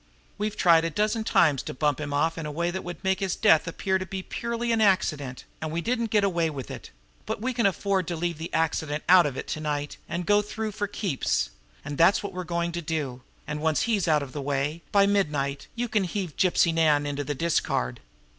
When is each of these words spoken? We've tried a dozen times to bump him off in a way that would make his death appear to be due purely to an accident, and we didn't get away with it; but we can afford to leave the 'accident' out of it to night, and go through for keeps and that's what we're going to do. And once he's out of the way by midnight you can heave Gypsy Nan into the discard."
We've 0.39 0.57
tried 0.57 0.83
a 0.83 0.89
dozen 0.89 1.23
times 1.23 1.61
to 1.61 1.75
bump 1.75 2.01
him 2.01 2.11
off 2.11 2.35
in 2.35 2.47
a 2.47 2.51
way 2.51 2.71
that 2.71 2.83
would 2.83 3.03
make 3.03 3.19
his 3.19 3.35
death 3.35 3.67
appear 3.67 3.99
to 3.99 4.05
be 4.07 4.23
due 4.23 4.29
purely 4.29 4.69
to 4.69 4.73
an 4.73 4.81
accident, 4.81 5.43
and 5.61 5.71
we 5.71 5.79
didn't 5.79 6.09
get 6.09 6.23
away 6.23 6.49
with 6.49 6.71
it; 6.71 6.89
but 7.27 7.39
we 7.39 7.53
can 7.53 7.67
afford 7.67 8.07
to 8.07 8.15
leave 8.15 8.39
the 8.39 8.51
'accident' 8.51 9.03
out 9.07 9.27
of 9.27 9.37
it 9.37 9.47
to 9.49 9.59
night, 9.59 9.97
and 10.09 10.25
go 10.25 10.41
through 10.41 10.71
for 10.71 10.87
keeps 10.87 11.51
and 11.85 11.99
that's 11.99 12.23
what 12.23 12.33
we're 12.33 12.43
going 12.43 12.71
to 12.71 12.81
do. 12.81 13.21
And 13.45 13.61
once 13.61 13.83
he's 13.83 14.07
out 14.07 14.23
of 14.23 14.33
the 14.33 14.41
way 14.41 14.81
by 14.91 15.05
midnight 15.05 15.67
you 15.75 15.87
can 15.87 16.05
heave 16.05 16.35
Gypsy 16.35 16.73
Nan 16.73 17.05
into 17.05 17.23
the 17.23 17.35
discard." 17.35 17.99